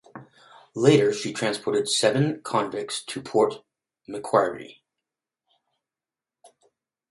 Later 0.73 1.13
she 1.13 1.31
transported 1.31 1.87
seven 1.87 2.41
convicts 2.41 3.03
to 3.03 3.21
Port 3.21 3.63
Macquarie. 4.07 4.81